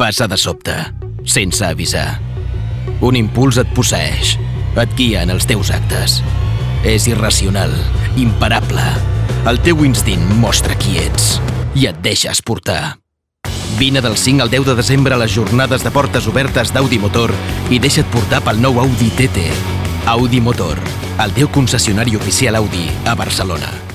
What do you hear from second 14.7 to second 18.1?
de desembre a les jornades de portes obertes d'Audi Motor i deixa't